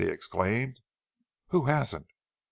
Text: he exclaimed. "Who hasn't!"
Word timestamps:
he 0.03 0.07
exclaimed. 0.07 0.79
"Who 1.49 1.65
hasn't!" 1.65 2.07